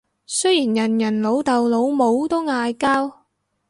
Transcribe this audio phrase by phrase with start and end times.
[0.25, 3.27] 雖然人人老豆老母都嗌交